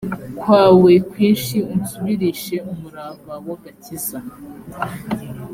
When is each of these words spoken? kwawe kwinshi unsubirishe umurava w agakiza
kwawe 0.39 0.91
kwinshi 1.09 1.57
unsubirishe 1.73 2.55
umurava 2.71 3.33
w 3.45 3.47
agakiza 3.55 4.17